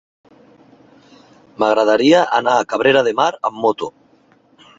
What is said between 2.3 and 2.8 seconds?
anar a